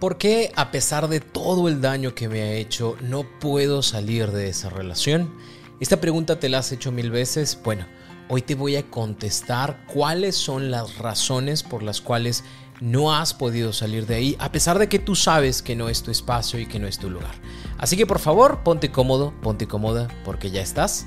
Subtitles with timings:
[0.00, 4.30] ¿Por qué a pesar de todo el daño que me ha hecho no puedo salir
[4.30, 5.34] de esa relación?
[5.80, 7.58] Esta pregunta te la has hecho mil veces.
[7.64, 7.84] Bueno,
[8.28, 12.44] hoy te voy a contestar cuáles son las razones por las cuales
[12.80, 16.04] no has podido salir de ahí, a pesar de que tú sabes que no es
[16.04, 17.34] tu espacio y que no es tu lugar.
[17.76, 21.06] Así que por favor, ponte cómodo, ponte cómoda, porque ya estás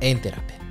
[0.00, 0.65] en terapia.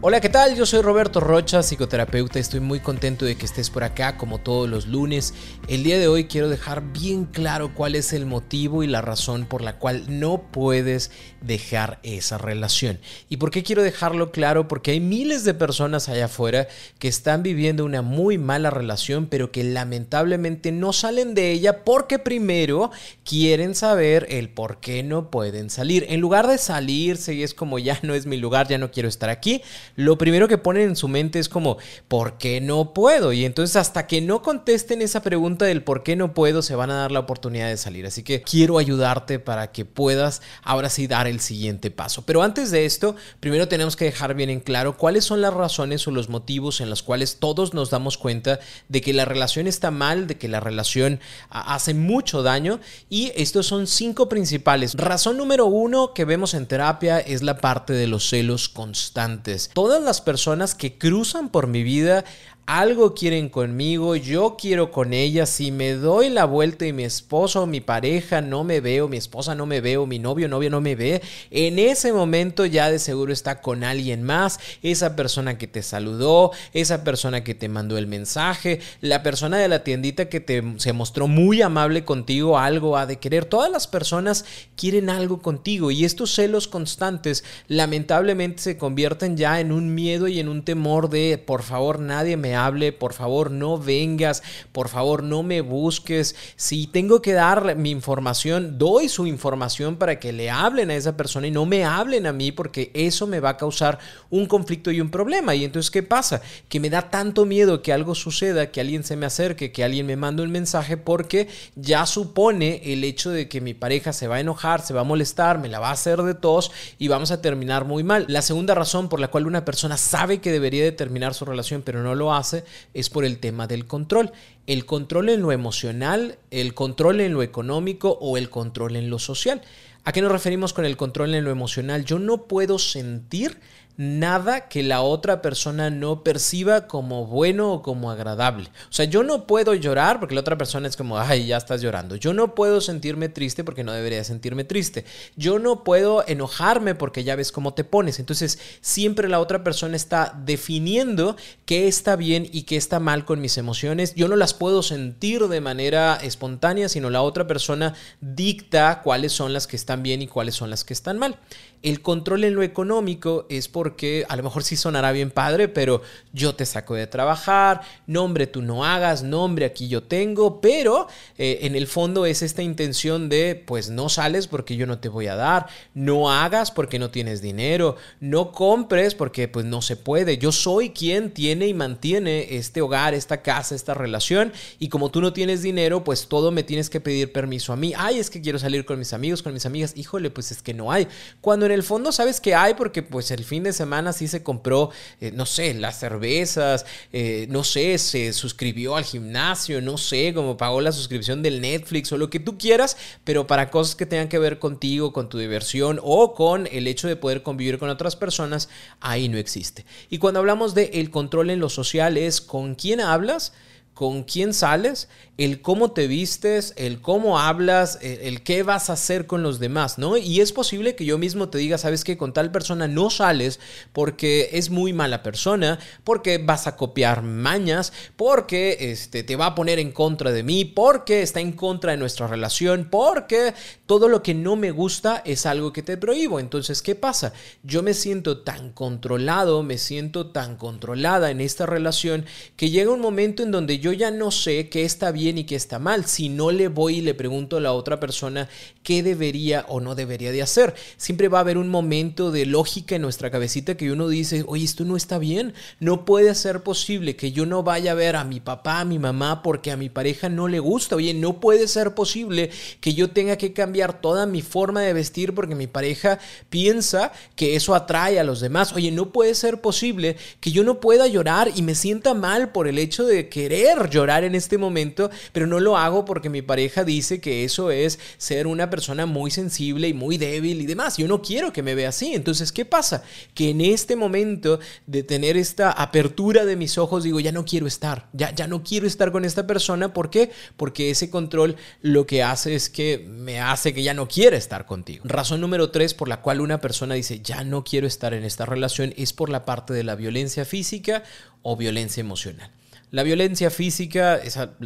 [0.00, 0.54] Hola, ¿qué tal?
[0.54, 2.38] Yo soy Roberto Rocha, psicoterapeuta.
[2.38, 5.34] Estoy muy contento de que estés por acá como todos los lunes.
[5.66, 9.46] El día de hoy quiero dejar bien claro cuál es el motivo y la razón
[9.46, 11.10] por la cual no puedes
[11.40, 13.00] dejar esa relación.
[13.28, 14.68] ¿Y por qué quiero dejarlo claro?
[14.68, 16.68] Porque hay miles de personas allá afuera
[17.00, 22.20] que están viviendo una muy mala relación, pero que lamentablemente no salen de ella porque
[22.20, 22.92] primero
[23.24, 26.06] quieren saber el por qué no pueden salir.
[26.08, 29.08] En lugar de salirse y es como ya no es mi lugar, ya no quiero
[29.08, 29.60] estar aquí
[29.98, 31.76] lo primero que ponen en su mente es como,
[32.06, 33.32] ¿por qué no puedo?
[33.32, 36.90] Y entonces hasta que no contesten esa pregunta del por qué no puedo, se van
[36.90, 38.06] a dar la oportunidad de salir.
[38.06, 42.22] Así que quiero ayudarte para que puedas ahora sí dar el siguiente paso.
[42.24, 46.06] Pero antes de esto, primero tenemos que dejar bien en claro cuáles son las razones
[46.06, 49.90] o los motivos en los cuales todos nos damos cuenta de que la relación está
[49.90, 51.18] mal, de que la relación
[51.50, 52.78] hace mucho daño.
[53.10, 54.94] Y estos son cinco principales.
[54.94, 60.02] Razón número uno que vemos en terapia es la parte de los celos constantes todas
[60.02, 62.26] las personas que cruzan por mi vida
[62.68, 67.62] algo quieren conmigo, yo quiero con ella, si me doy la vuelta y mi esposo
[67.62, 70.68] o mi pareja no me veo, mi esposa no me veo, mi novio o novia
[70.68, 75.56] no me ve, en ese momento ya de seguro está con alguien más, esa persona
[75.56, 80.28] que te saludó, esa persona que te mandó el mensaje, la persona de la tiendita
[80.28, 84.44] que te, se mostró muy amable contigo, algo ha de querer, todas las personas
[84.76, 90.38] quieren algo contigo y estos celos constantes lamentablemente se convierten ya en un miedo y
[90.38, 92.57] en un temor de por favor nadie me
[92.98, 94.42] por favor no vengas,
[94.72, 96.34] por favor no me busques.
[96.56, 101.16] Si tengo que dar mi información, doy su información para que le hablen a esa
[101.16, 103.98] persona y no me hablen a mí porque eso me va a causar
[104.30, 105.54] un conflicto y un problema.
[105.54, 106.42] Y entonces, ¿qué pasa?
[106.68, 110.06] Que me da tanto miedo que algo suceda, que alguien se me acerque, que alguien
[110.06, 114.36] me mande un mensaje porque ya supone el hecho de que mi pareja se va
[114.36, 117.30] a enojar, se va a molestar, me la va a hacer de tos y vamos
[117.30, 118.24] a terminar muy mal.
[118.28, 121.68] La segunda razón por la cual una persona sabe que debería de terminar su relación
[121.84, 122.47] pero no lo hace
[122.94, 124.32] es por el tema del control.
[124.66, 129.18] El control en lo emocional, el control en lo económico o el control en lo
[129.18, 129.62] social.
[130.04, 132.04] ¿A qué nos referimos con el control en lo emocional?
[132.04, 133.60] Yo no puedo sentir
[133.98, 138.70] nada que la otra persona no perciba como bueno o como agradable.
[138.88, 141.82] O sea, yo no puedo llorar porque la otra persona es como, ay, ya estás
[141.82, 142.14] llorando.
[142.14, 145.04] Yo no puedo sentirme triste porque no debería sentirme triste.
[145.34, 148.20] Yo no puedo enojarme porque ya ves cómo te pones.
[148.20, 151.36] Entonces, siempre la otra persona está definiendo
[151.66, 154.14] qué está bien y qué está mal con mis emociones.
[154.14, 159.52] Yo no las puedo sentir de manera espontánea, sino la otra persona dicta cuáles son
[159.52, 161.36] las que están bien y cuáles son las que están mal.
[161.82, 166.02] El control en lo económico es porque a lo mejor sí sonará bien padre, pero
[166.32, 171.06] yo te saco de trabajar, nombre tú no hagas, nombre aquí yo tengo, pero
[171.36, 175.08] eh, en el fondo es esta intención de pues no sales porque yo no te
[175.08, 179.96] voy a dar, no hagas porque no tienes dinero, no compres porque pues no se
[179.96, 180.38] puede.
[180.38, 185.20] Yo soy quien tiene y mantiene este hogar, esta casa, esta relación y como tú
[185.20, 187.92] no tienes dinero, pues todo me tienes que pedir permiso a mí.
[187.96, 189.92] Ay, es que quiero salir con mis amigos, con mis amigas.
[189.96, 191.06] Híjole, pues es que no hay.
[191.40, 194.42] Cuando en el fondo sabes que hay porque pues el fin de semana sí se
[194.42, 194.90] compró,
[195.20, 200.56] eh, no sé, las cervezas, eh, no sé, se suscribió al gimnasio, no sé, como
[200.56, 204.28] pagó la suscripción del Netflix o lo que tú quieras, pero para cosas que tengan
[204.28, 208.16] que ver contigo, con tu diversión o con el hecho de poder convivir con otras
[208.16, 208.68] personas,
[209.00, 209.84] ahí no existe.
[210.10, 213.52] Y cuando hablamos de el control en lo social es con quién hablas,
[213.98, 219.28] con quién sales, el cómo te vistes, el cómo hablas, el, qué vas a hacer
[219.28, 220.16] con los demás, ¿no?
[220.16, 223.60] Y es posible que yo mismo te diga, sabes que con tal persona no sales
[223.92, 229.54] porque es muy mala persona, porque vas a copiar mañas, porque este, te va a
[229.54, 233.54] poner en contra de mí, porque está en contra de nuestra relación, porque
[233.86, 236.40] todo lo que no me gusta es algo que te prohíbo.
[236.40, 237.32] Entonces, ¿qué pasa?
[237.62, 242.26] Yo me siento tan controlado, me siento tan controlada en esta relación
[242.56, 245.56] que llega un momento en donde yo ya no sé qué está bien y qué
[245.56, 246.04] está mal.
[246.04, 248.48] Si no le voy y le pregunto a la otra persona
[248.84, 250.74] qué debería o no debería de hacer.
[250.96, 254.64] Siempre va a haber un momento de lógica en nuestra cabecita que uno dice, oye,
[254.64, 258.24] esto no está bien, no puede ser posible que yo no vaya a ver a
[258.24, 261.66] mi papá, a mi mamá porque a mi pareja no le gusta, oye, no puede
[261.66, 266.20] ser posible que yo tenga que cambiar toda mi forma de vestir porque mi pareja
[266.48, 270.80] piensa que eso atrae a los demás, oye, no puede ser posible que yo no
[270.80, 274.58] pueda llorar y me sienta mal por el hecho de querer querer llorar en este
[274.58, 279.06] momento, pero no lo hago porque mi pareja dice que eso es ser una persona
[279.06, 280.96] muy sensible y muy débil y demás.
[280.96, 282.14] Yo no quiero que me vea así.
[282.14, 283.02] Entonces, ¿qué pasa?
[283.34, 287.66] Que en este momento de tener esta apertura de mis ojos, digo, ya no quiero
[287.66, 289.92] estar, ya, ya no quiero estar con esta persona.
[289.92, 290.30] ¿Por qué?
[290.56, 294.66] Porque ese control lo que hace es que me hace que ya no quiera estar
[294.66, 295.04] contigo.
[295.06, 298.46] Razón número tres por la cual una persona dice, ya no quiero estar en esta
[298.46, 301.02] relación, es por la parte de la violencia física
[301.42, 302.50] o violencia emocional.
[302.90, 304.20] La violencia física,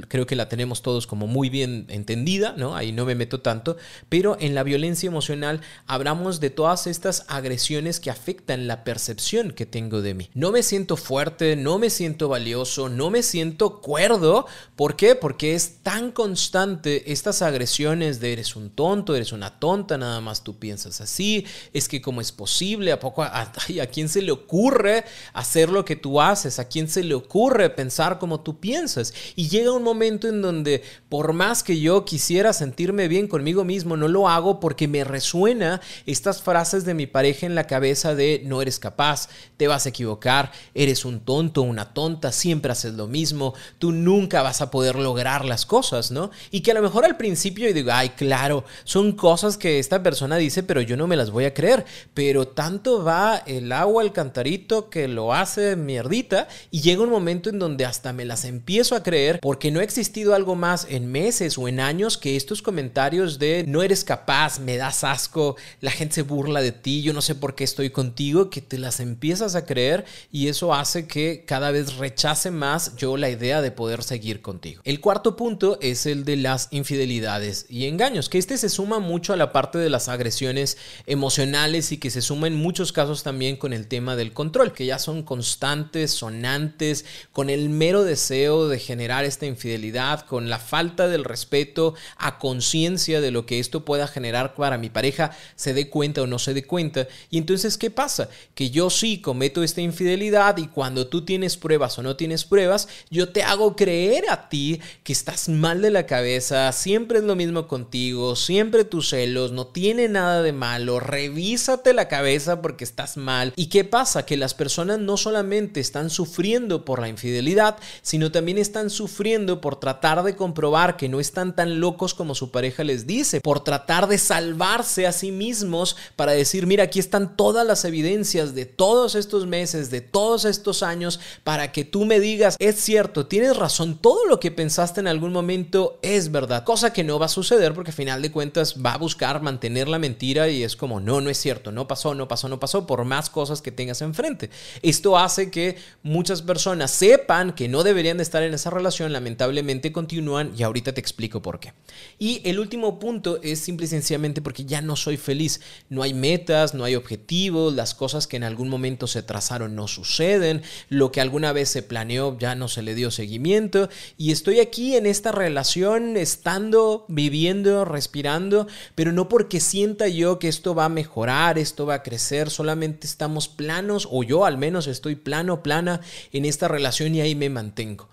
[0.09, 2.77] creo que la tenemos todos como muy bien entendida, ¿no?
[2.77, 3.77] Ahí no me meto tanto,
[4.09, 9.67] pero en la violencia emocional hablamos de todas estas agresiones que afectan la percepción que
[9.67, 10.31] tengo de mí.
[10.35, 14.47] No me siento fuerte, no me siento valioso, no me siento cuerdo.
[14.77, 15.17] ¿Por qué?
[15.17, 20.45] Porque es tan constante estas agresiones de eres un tonto, eres una tonta, nada más
[20.45, 23.53] tú piensas así, es que cómo es posible, a poco a
[23.93, 28.12] quién se le ocurre hacer lo que tú haces, a quién se le ocurre pensar
[28.19, 29.15] como tú piensas.
[29.37, 33.97] Y llega un momento en donde por más que yo quisiera sentirme bien conmigo mismo,
[33.97, 38.43] no lo hago porque me resuena estas frases de mi pareja en la cabeza de
[38.45, 43.07] no eres capaz, te vas a equivocar, eres un tonto, una tonta, siempre haces lo
[43.07, 46.31] mismo, tú nunca vas a poder lograr las cosas, ¿no?
[46.51, 50.03] Y que a lo mejor al principio yo digo, ay, claro, son cosas que esta
[50.03, 51.85] persona dice, pero yo no me las voy a creer.
[52.15, 57.51] Pero tanto va el agua al cantarito que lo hace mierdita y llega un momento
[57.51, 61.13] en donde hasta me las empiezo a creer porque no ha existido algo más en
[61.13, 65.91] meses o en años que estos comentarios de no eres capaz, me das asco, la
[65.91, 69.01] gente se burla de ti, yo no sé por qué estoy contigo, que te las
[69.01, 73.71] empiezas a creer y eso hace que cada vez rechace más yo la idea de
[73.71, 74.81] poder seguir contigo.
[74.85, 79.33] El cuarto punto es el de las infidelidades y engaños, que este se suma mucho
[79.33, 83.57] a la parte de las agresiones emocionales y que se suma en muchos casos también
[83.57, 87.69] con el tema del control, que ya son constantes, sonantes, con el
[88.05, 93.59] deseo de generar esta infidelidad, con la falta del respeto a conciencia de lo que
[93.59, 97.07] esto pueda generar para mi pareja, se dé cuenta o no se dé cuenta.
[97.31, 98.31] Y entonces, ¿qué pasa?
[98.55, 102.89] Que yo sí cometo esta infidelidad y cuando tú tienes pruebas o no tienes pruebas,
[103.11, 107.37] yo te hago creer a ti que estás mal de la cabeza, siempre es lo
[107.37, 113.17] mismo contigo, siempre tus celos, no tiene nada de malo, revísate la cabeza porque estás
[113.17, 113.53] mal.
[113.57, 114.25] ¿Y qué pasa?
[114.25, 119.77] Que las personas no solamente están sufriendo por la infidelidad, sino también están sufriendo por
[119.77, 124.09] tratar de comprobar que no están tan locos como su pareja les dice, por tratar
[124.09, 129.15] de salvarse a sí mismos para decir, mira, aquí están todas las evidencias de todos
[129.15, 133.99] estos meses, de todos estos años, para que tú me digas, es cierto, tienes razón,
[133.99, 137.75] todo lo que pensaste en algún momento es verdad, cosa que no va a suceder
[137.75, 141.21] porque al final de cuentas va a buscar mantener la mentira y es como, no,
[141.21, 144.51] no es cierto, no pasó, no pasó, no pasó, por más cosas que tengas enfrente.
[144.83, 149.93] Esto hace que muchas personas sepan que no deberían de estar en esa relación, lamentablemente
[149.93, 151.73] continúan y ahorita te explico por qué.
[152.19, 155.63] Y el último punto es simple y sencillamente porque ya no soy feliz.
[155.89, 159.89] No hay metas, no hay objetivos, las cosas que en algún momento se trazaron no
[159.89, 160.61] suceden,
[160.91, 164.95] lo que alguna vez se planeó ya no se le dio seguimiento y estoy aquí
[164.97, 170.91] en esta relación estando, viviendo, respirando, pero no porque sienta yo que esto va a
[170.91, 176.03] mejorar, esto va a crecer, solamente estamos planos o yo al menos estoy plano, plana
[176.33, 178.09] en esta relación y ahí me mantengo.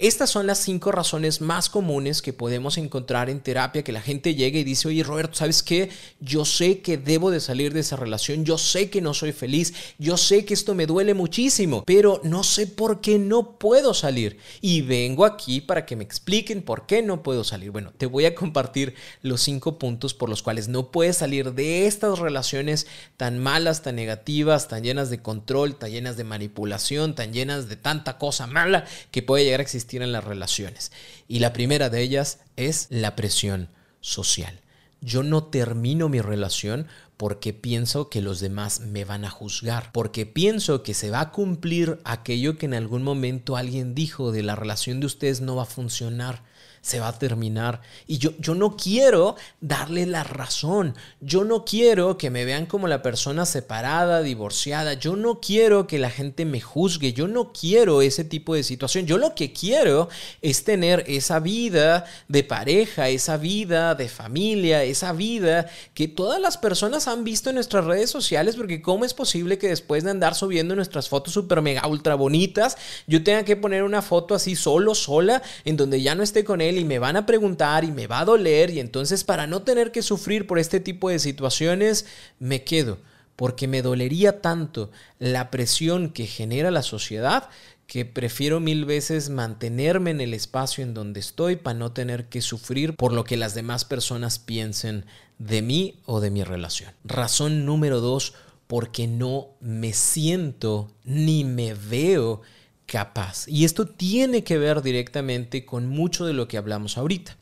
[0.00, 4.34] Estas son las cinco razones más comunes que podemos encontrar en terapia, que la gente
[4.34, 5.90] llega y dice, oye Roberto, ¿sabes qué?
[6.20, 9.74] Yo sé que debo de salir de esa relación, yo sé que no soy feliz,
[9.98, 14.38] yo sé que esto me duele muchísimo, pero no sé por qué no puedo salir.
[14.62, 17.70] Y vengo aquí para que me expliquen por qué no puedo salir.
[17.70, 21.86] Bueno, te voy a compartir los cinco puntos por los cuales no puedes salir de
[21.86, 22.86] estas relaciones
[23.18, 27.76] tan malas, tan negativas, tan llenas de control, tan llenas de manipulación, tan llenas de
[27.76, 30.92] tanta cosa mala que puede llegar a existir tienen las relaciones.
[31.26, 33.68] Y la primera de ellas es la presión
[34.00, 34.60] social.
[35.00, 40.26] Yo no termino mi relación porque pienso que los demás me van a juzgar, porque
[40.26, 44.54] pienso que se va a cumplir aquello que en algún momento alguien dijo de la
[44.54, 46.44] relación de ustedes no va a funcionar
[46.82, 47.82] se va a terminar.
[48.06, 50.94] Y yo, yo no quiero darle la razón.
[51.20, 54.94] Yo no quiero que me vean como la persona separada, divorciada.
[54.94, 57.12] Yo no quiero que la gente me juzgue.
[57.12, 59.06] Yo no quiero ese tipo de situación.
[59.06, 60.08] Yo lo que quiero
[60.40, 66.56] es tener esa vida de pareja, esa vida de familia, esa vida que todas las
[66.56, 70.34] personas han visto en nuestras redes sociales, porque ¿cómo es posible que después de andar
[70.34, 74.94] subiendo nuestras fotos super mega ultra bonitas, yo tenga que poner una foto así solo,
[74.94, 76.69] sola, en donde ya no esté con él?
[76.78, 79.92] Y me van a preguntar y me va a doler y entonces para no tener
[79.92, 82.06] que sufrir por este tipo de situaciones
[82.38, 82.98] me quedo
[83.36, 87.48] porque me dolería tanto la presión que genera la sociedad
[87.86, 92.40] que prefiero mil veces mantenerme en el espacio en donde estoy para no tener que
[92.40, 95.06] sufrir por lo que las demás personas piensen
[95.38, 96.92] de mí o de mi relación.
[97.02, 98.34] Razón número dos,
[98.68, 102.42] porque no me siento ni me veo
[102.90, 103.46] capaz.
[103.46, 107.36] Y esto tiene que ver directamente con mucho de lo que hablamos ahorita.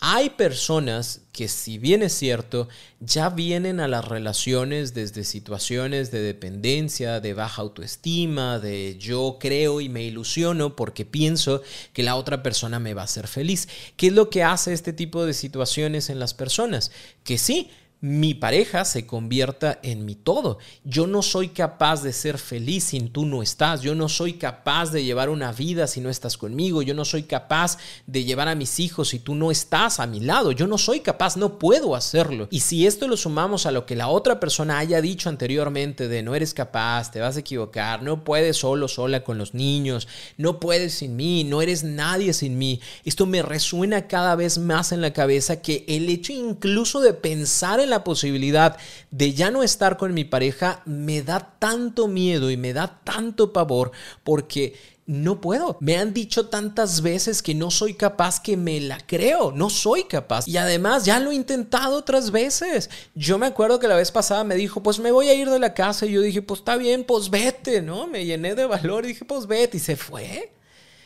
[0.00, 2.68] Hay personas que si bien es cierto,
[3.00, 9.82] ya vienen a las relaciones desde situaciones de dependencia, de baja autoestima, de yo creo
[9.82, 11.62] y me ilusiono porque pienso
[11.92, 13.68] que la otra persona me va a hacer feliz.
[13.96, 16.90] ¿Qué es lo que hace este tipo de situaciones en las personas?
[17.22, 20.58] Que sí, mi pareja se convierta en mi todo.
[20.84, 23.80] Yo no soy capaz de ser feliz sin tú no estás.
[23.80, 26.82] Yo no soy capaz de llevar una vida si no estás conmigo.
[26.82, 30.20] Yo no soy capaz de llevar a mis hijos si tú no estás a mi
[30.20, 30.52] lado.
[30.52, 32.48] Yo no soy capaz, no puedo hacerlo.
[32.50, 36.22] Y si esto lo sumamos a lo que la otra persona haya dicho anteriormente de
[36.22, 40.60] no eres capaz, te vas a equivocar, no puedes solo, sola con los niños, no
[40.60, 45.00] puedes sin mí, no eres nadie sin mí, esto me resuena cada vez más en
[45.00, 48.76] la cabeza que el hecho incluso de pensar en la posibilidad
[49.10, 53.52] de ya no estar con mi pareja me da tanto miedo y me da tanto
[53.52, 53.92] pavor
[54.24, 54.74] porque
[55.06, 55.76] no puedo.
[55.80, 59.52] Me han dicho tantas veces que no soy capaz que me la creo.
[59.52, 60.48] No soy capaz.
[60.48, 62.90] Y además ya lo he intentado otras veces.
[63.14, 65.60] Yo me acuerdo que la vez pasada me dijo, pues me voy a ir de
[65.60, 66.06] la casa.
[66.06, 68.08] Y yo dije, pues está bien, pues vete, ¿no?
[68.08, 69.76] Me llené de valor y dije, pues vete.
[69.76, 70.52] Y se fue.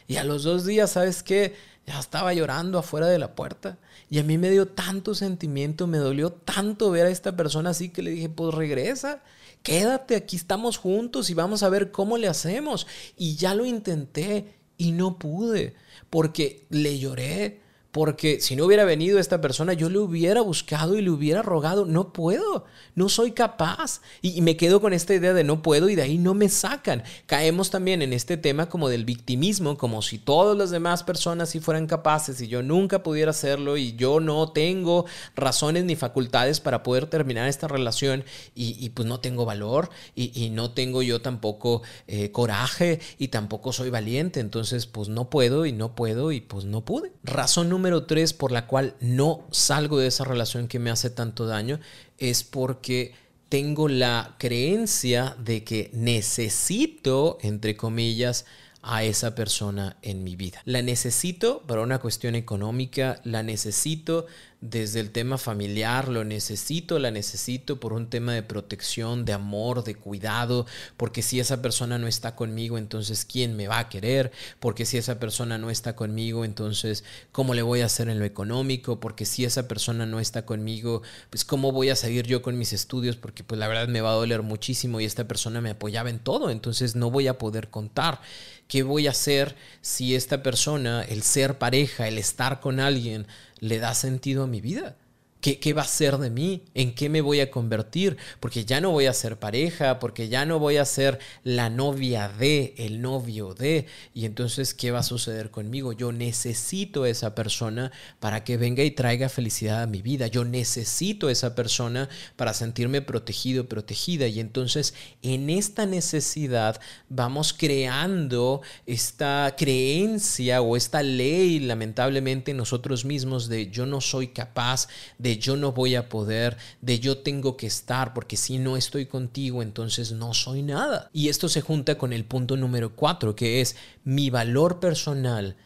[0.08, 1.54] Y a los dos días, ¿sabes qué?
[1.90, 3.76] Ya estaba llorando afuera de la puerta.
[4.08, 7.88] Y a mí me dio tanto sentimiento, me dolió tanto ver a esta persona así
[7.88, 9.24] que le dije, pues regresa,
[9.64, 12.86] quédate, aquí estamos juntos y vamos a ver cómo le hacemos.
[13.16, 15.74] Y ya lo intenté y no pude,
[16.10, 17.60] porque le lloré,
[17.92, 21.86] porque si no hubiera venido esta persona, yo le hubiera buscado y le hubiera rogado,
[21.86, 24.00] no puedo, no soy capaz.
[24.22, 27.02] Y, me quedo con esta idea de no puedo y de ahí no me sacan.
[27.26, 31.60] Caemos también en este tema como del victimismo, como si todas las demás personas sí
[31.60, 36.82] fueran capaces y yo nunca pudiera hacerlo y yo no tengo razones ni facultades para
[36.82, 42.30] poder terminar esta relación y, pues no tengo valor y, no tengo yo tampoco eh,
[42.32, 44.38] coraje y tampoco soy valiente.
[44.38, 47.12] Entonces pues no puedo y no puedo y pues no pude.
[47.24, 51.08] Razón número número tres por la cual no salgo de esa relación que me hace
[51.08, 51.80] tanto daño
[52.18, 53.14] es porque
[53.48, 58.44] tengo la creencia de que necesito, entre comillas,
[58.82, 60.60] a esa persona en mi vida.
[60.66, 64.26] La necesito para una cuestión económica, la necesito
[64.60, 69.84] desde el tema familiar, lo necesito, la necesito por un tema de protección, de amor,
[69.84, 70.66] de cuidado,
[70.98, 74.32] porque si esa persona no está conmigo, entonces ¿quién me va a querer?
[74.58, 78.26] Porque si esa persona no está conmigo, entonces ¿cómo le voy a hacer en lo
[78.26, 79.00] económico?
[79.00, 81.00] Porque si esa persona no está conmigo,
[81.30, 83.16] pues ¿cómo voy a seguir yo con mis estudios?
[83.16, 86.18] Porque pues la verdad me va a doler muchísimo y esta persona me apoyaba en
[86.18, 88.20] todo, entonces no voy a poder contar.
[88.68, 93.26] ¿Qué voy a hacer si esta persona, el ser pareja, el estar con alguien,
[93.60, 94.96] le da sentido a mi vida.
[95.40, 96.64] ¿Qué, va a ser de mí?
[96.74, 98.18] ¿En qué me voy a convertir?
[98.40, 102.28] Porque ya no voy a ser pareja, porque ya no voy a ser la novia
[102.28, 103.86] de, el novio de.
[104.12, 105.94] Y entonces, ¿qué va a suceder conmigo?
[105.94, 110.26] Yo necesito esa persona para que venga y traiga felicidad a mi vida.
[110.26, 114.26] Yo necesito esa persona para sentirme protegido, protegida.
[114.26, 114.92] Y entonces,
[115.22, 116.78] en esta necesidad,
[117.08, 124.88] vamos creando esta creencia o esta ley, lamentablemente, nosotros mismos de yo no soy capaz
[125.16, 129.06] de yo no voy a poder, de yo tengo que estar, porque si no estoy
[129.06, 131.10] contigo, entonces no soy nada.
[131.12, 135.56] Y esto se junta con el punto número cuatro, que es mi valor personal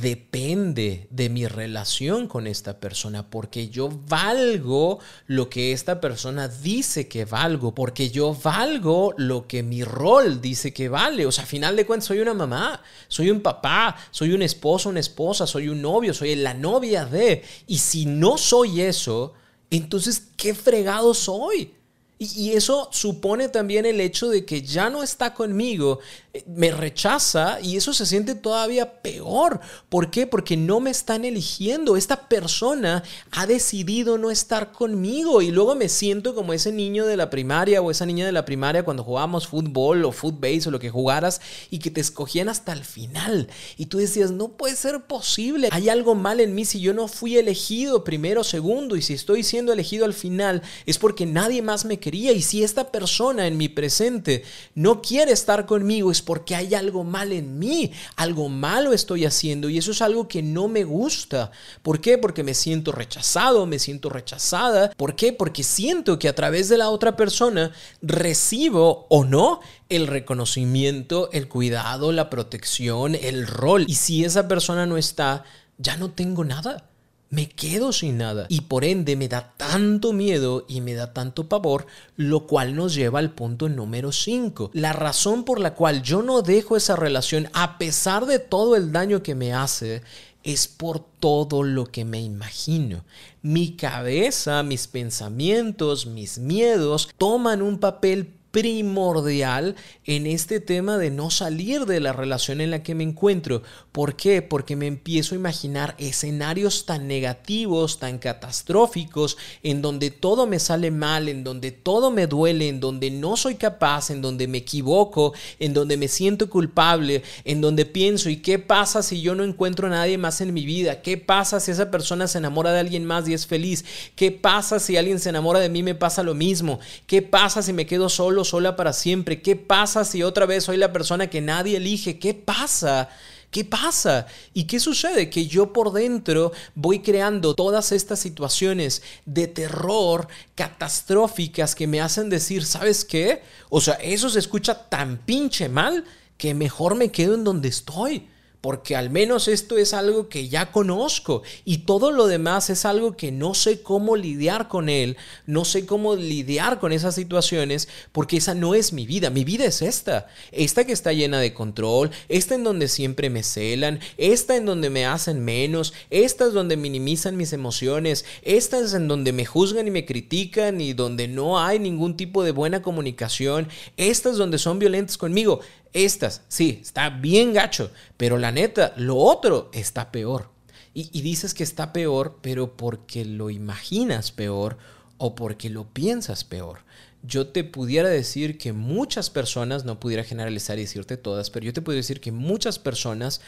[0.00, 7.08] depende de mi relación con esta persona, porque yo valgo lo que esta persona dice
[7.08, 11.26] que valgo, porque yo valgo lo que mi rol dice que vale.
[11.26, 14.88] O sea, a final de cuentas soy una mamá, soy un papá, soy un esposo,
[14.88, 17.42] una esposa, soy un novio, soy la novia de.
[17.66, 19.34] Y si no soy eso,
[19.70, 21.74] entonces, ¿qué fregado soy?
[22.22, 25.98] Y eso supone también el hecho de que ya no está conmigo,
[26.32, 29.60] eh, me rechaza y eso se siente todavía peor.
[29.88, 30.26] ¿Por qué?
[30.26, 31.96] Porque no me están eligiendo.
[31.96, 33.02] Esta persona
[33.32, 37.82] ha decidido no estar conmigo y luego me siento como ese niño de la primaria
[37.82, 41.40] o esa niña de la primaria cuando jugábamos fútbol o footbase o lo que jugaras
[41.70, 43.48] y que te escogían hasta el final.
[43.76, 45.68] Y tú decías, no puede ser posible.
[45.72, 49.42] Hay algo mal en mí si yo no fui elegido primero segundo y si estoy
[49.42, 53.56] siendo elegido al final es porque nadie más me quería Y si esta persona en
[53.56, 58.92] mi presente no quiere estar conmigo es porque hay algo mal en mí, algo malo
[58.92, 61.50] estoy haciendo y eso es algo que no me gusta.
[61.82, 62.18] ¿Por qué?
[62.18, 64.90] Porque me siento rechazado, me siento rechazada.
[64.96, 65.32] ¿Por qué?
[65.32, 71.48] Porque siento que a través de la otra persona recibo o no el reconocimiento, el
[71.48, 73.86] cuidado, la protección, el rol.
[73.88, 75.44] Y si esa persona no está,
[75.78, 76.91] ya no tengo nada
[77.32, 78.44] me quedo sin nada.
[78.50, 82.94] Y por ende me da tanto miedo y me da tanto pavor, lo cual nos
[82.94, 84.70] lleva al punto número 5.
[84.74, 88.92] La razón por la cual yo no dejo esa relación, a pesar de todo el
[88.92, 90.02] daño que me hace,
[90.42, 93.02] es por todo lo que me imagino.
[93.40, 101.30] Mi cabeza, mis pensamientos, mis miedos toman un papel primordial en este tema de no
[101.30, 103.62] salir de la relación en la que me encuentro.
[103.90, 104.42] ¿Por qué?
[104.42, 110.90] Porque me empiezo a imaginar escenarios tan negativos, tan catastróficos, en donde todo me sale
[110.90, 115.32] mal, en donde todo me duele, en donde no soy capaz, en donde me equivoco,
[115.58, 119.86] en donde me siento culpable, en donde pienso, ¿y qué pasa si yo no encuentro
[119.86, 121.00] a nadie más en mi vida?
[121.00, 123.84] ¿Qué pasa si esa persona se enamora de alguien más y es feliz?
[124.14, 126.80] ¿Qué pasa si alguien se enamora de mí me pasa lo mismo?
[127.06, 128.41] ¿Qué pasa si me quedo solo?
[128.44, 129.42] Sola para siempre?
[129.42, 132.18] ¿Qué pasa si otra vez soy la persona que nadie elige?
[132.18, 133.08] ¿Qué pasa?
[133.50, 134.26] ¿Qué pasa?
[134.54, 135.28] ¿Y qué sucede?
[135.28, 142.30] Que yo por dentro voy creando todas estas situaciones de terror catastróficas que me hacen
[142.30, 143.42] decir, ¿sabes qué?
[143.68, 146.04] O sea, eso se escucha tan pinche mal
[146.38, 148.26] que mejor me quedo en donde estoy
[148.62, 153.16] porque al menos esto es algo que ya conozco y todo lo demás es algo
[153.16, 155.16] que no sé cómo lidiar con él,
[155.46, 159.64] no sé cómo lidiar con esas situaciones, porque esa no es mi vida, mi vida
[159.64, 164.56] es esta, esta que está llena de control, esta en donde siempre me celan, esta
[164.56, 169.32] en donde me hacen menos, esta es donde minimizan mis emociones, esta es en donde
[169.32, 173.66] me juzgan y me critican y donde no hay ningún tipo de buena comunicación,
[173.96, 175.60] esta es donde son violentos conmigo.
[175.92, 180.50] Estas, sí, está bien gacho, pero la neta, lo otro está peor.
[180.94, 184.76] Y, dices que está peor, pero porque lo imaginas peor
[185.16, 186.80] o porque lo piensas peor.
[187.22, 191.72] Yo te pudiera decir que muchas personas, no pudiera generalizar y decirte todas, pero yo
[191.72, 193.40] te puedo decir que muchas personas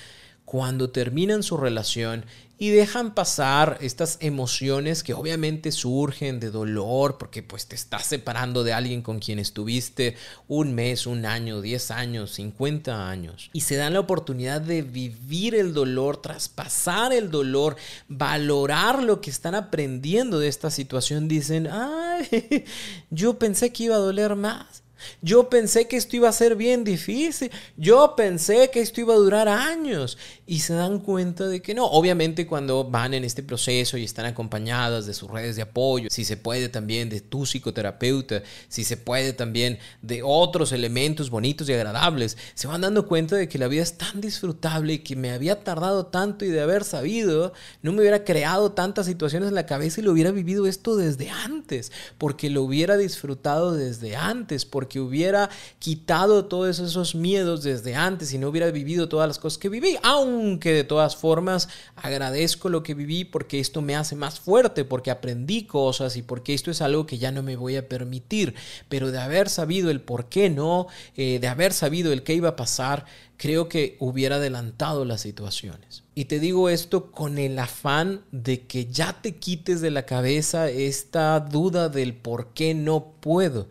[0.44, 2.24] cuando terminan su relación
[2.56, 8.62] y dejan pasar estas emociones que obviamente surgen de dolor porque pues te estás separando
[8.62, 10.16] de alguien con quien estuviste
[10.46, 15.56] un mes, un año, 10 años, 50 años y se dan la oportunidad de vivir
[15.56, 17.76] el dolor, traspasar el dolor,
[18.08, 22.64] valorar lo que están aprendiendo de esta situación, dicen, ay,
[23.10, 24.83] yo pensé que iba a doler más.
[25.22, 27.50] Yo pensé que esto iba a ser bien difícil.
[27.76, 30.18] Yo pensé que esto iba a durar años.
[30.46, 31.86] Y se dan cuenta de que no.
[31.86, 36.24] Obviamente cuando van en este proceso y están acompañadas de sus redes de apoyo, si
[36.24, 41.72] se puede también de tu psicoterapeuta, si se puede también de otros elementos bonitos y
[41.72, 45.30] agradables, se van dando cuenta de que la vida es tan disfrutable y que me
[45.30, 49.66] había tardado tanto y de haber sabido, no me hubiera creado tantas situaciones en la
[49.66, 54.93] cabeza y lo hubiera vivido esto desde antes, porque lo hubiera disfrutado desde antes, porque
[54.94, 59.58] que hubiera quitado todos esos miedos desde antes y no hubiera vivido todas las cosas
[59.58, 64.38] que viví, aunque de todas formas agradezco lo que viví porque esto me hace más
[64.38, 67.88] fuerte, porque aprendí cosas y porque esto es algo que ya no me voy a
[67.88, 68.54] permitir,
[68.88, 72.50] pero de haber sabido el por qué no, eh, de haber sabido el qué iba
[72.50, 73.04] a pasar,
[73.36, 76.04] creo que hubiera adelantado las situaciones.
[76.14, 80.70] Y te digo esto con el afán de que ya te quites de la cabeza
[80.70, 83.66] esta duda del por qué no puedo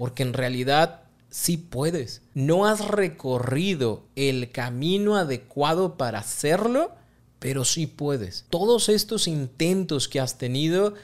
[0.00, 2.22] porque en realidad sí puedes.
[2.32, 6.92] No has recorrido el camino adecuado para hacerlo,
[7.38, 8.46] pero sí puedes.
[8.48, 10.94] Todos estos intentos que has tenido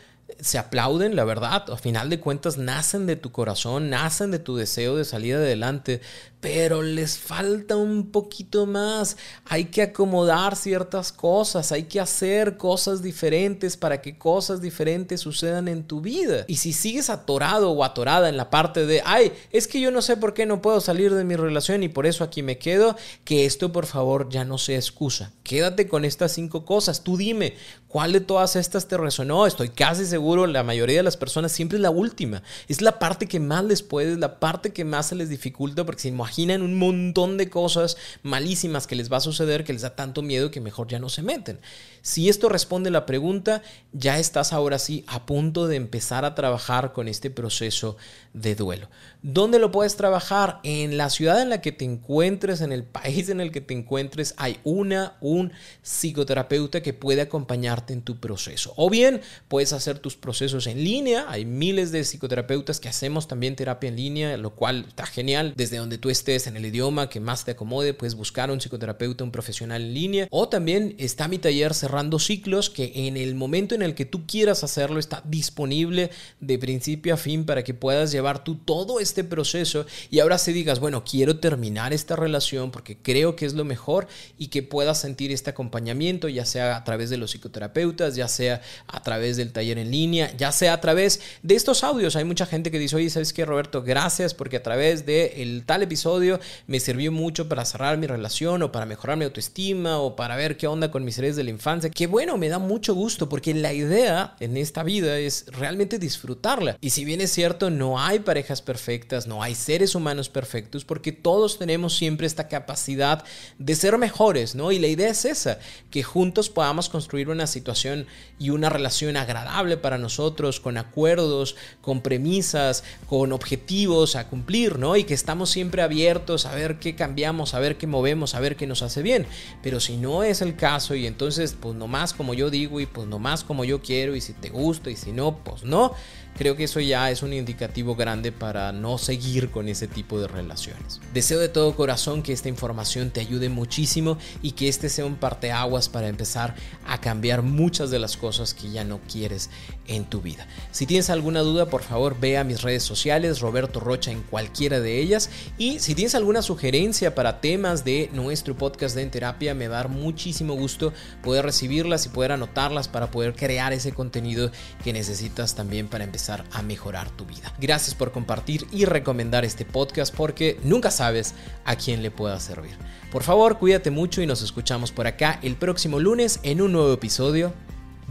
[0.40, 4.56] se aplauden, la verdad, a final de cuentas nacen de tu corazón, nacen de tu
[4.56, 6.00] deseo de salir adelante,
[6.46, 9.16] pero les falta un poquito más.
[9.46, 15.66] Hay que acomodar ciertas cosas, hay que hacer cosas diferentes para que cosas diferentes sucedan
[15.66, 16.44] en tu vida.
[16.46, 20.02] Y si sigues atorado o atorada en la parte de, ay, es que yo no
[20.02, 22.94] sé por qué no puedo salir de mi relación y por eso aquí me quedo,
[23.24, 25.32] que esto por favor ya no sea excusa.
[25.42, 27.02] Quédate con estas cinco cosas.
[27.02, 27.54] Tú dime,
[27.88, 29.48] ¿cuál de todas estas te resonó?
[29.48, 32.44] Estoy casi seguro, la mayoría de las personas siempre es la última.
[32.68, 36.02] Es la parte que más les puede, la parte que más se les dificulta porque
[36.02, 39.96] se imaginan un montón de cosas malísimas que les va a suceder que les da
[39.96, 41.58] tanto miedo que mejor ya no se meten.
[42.06, 46.92] Si esto responde la pregunta, ya estás ahora sí a punto de empezar a trabajar
[46.92, 47.96] con este proceso
[48.32, 48.88] de duelo.
[49.22, 50.60] ¿Dónde lo puedes trabajar?
[50.62, 53.74] En la ciudad en la que te encuentres, en el país en el que te
[53.74, 58.72] encuentres, hay una, un psicoterapeuta que puede acompañarte en tu proceso.
[58.76, 61.26] O bien puedes hacer tus procesos en línea.
[61.28, 65.54] Hay miles de psicoterapeutas que hacemos también terapia en línea, lo cual está genial.
[65.56, 69.24] Desde donde tú estés, en el idioma que más te acomode, puedes buscar un psicoterapeuta,
[69.24, 70.28] un profesional en línea.
[70.30, 74.26] O también está mi taller cerrando ciclos que en el momento en el que tú
[74.26, 79.24] quieras hacerlo está disponible de principio a fin para que puedas llevar tú todo este
[79.24, 83.64] proceso y ahora si digas, bueno, quiero terminar esta relación porque creo que es lo
[83.64, 88.28] mejor y que puedas sentir este acompañamiento, ya sea a través de los psicoterapeutas, ya
[88.28, 92.14] sea a través del taller en línea, ya sea a través de estos audios.
[92.14, 93.82] Hay mucha gente que dice, oye, ¿sabes qué, Roberto?
[93.82, 98.62] Gracias porque a través de el tal episodio me sirvió mucho para cerrar mi relación
[98.62, 101.48] o para mejorar mi autoestima o para ver qué onda con mis seres de la
[101.48, 101.85] infancia.
[101.90, 106.76] Que bueno, me da mucho gusto porque la idea en esta vida es realmente disfrutarla.
[106.80, 111.12] Y si bien es cierto, no hay parejas perfectas, no hay seres humanos perfectos, porque
[111.12, 113.24] todos tenemos siempre esta capacidad
[113.58, 114.72] de ser mejores, ¿no?
[114.72, 115.58] Y la idea es esa,
[115.90, 118.06] que juntos podamos construir una situación
[118.38, 124.96] y una relación agradable para nosotros, con acuerdos, con premisas, con objetivos a cumplir, ¿no?
[124.96, 128.56] Y que estamos siempre abiertos a ver qué cambiamos, a ver qué movemos, a ver
[128.56, 129.26] qué nos hace bien.
[129.62, 133.06] Pero si no es el caso y entonces, pues nomás como yo digo y pues
[133.06, 135.92] nomás como yo quiero y si te gusta y si no, pues no
[136.36, 140.28] creo que eso ya es un indicativo grande para no seguir con ese tipo de
[140.28, 141.00] relaciones.
[141.12, 145.16] Deseo de todo corazón que esta información te ayude muchísimo y que este sea un
[145.16, 146.54] parteaguas para empezar
[146.86, 149.50] a cambiar muchas de las cosas que ya no quieres
[149.86, 150.46] en tu vida.
[150.72, 154.80] Si tienes alguna duda, por favor ve a mis redes sociales, Roberto Rocha en cualquiera
[154.80, 155.30] de ellas.
[155.58, 159.76] Y si tienes alguna sugerencia para temas de nuestro podcast de En Terapia, me va
[159.76, 164.50] a dar muchísimo gusto poder recibirlas y poder anotarlas para poder crear ese contenido
[164.82, 167.52] que necesitas también para empezar a mejorar tu vida.
[167.60, 171.34] Gracias por compartir y recomendar este podcast porque nunca sabes
[171.64, 172.76] a quién le pueda servir.
[173.10, 176.92] Por favor, cuídate mucho y nos escuchamos por acá el próximo lunes en un nuevo
[176.92, 177.52] episodio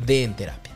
[0.05, 0.74] de Entera.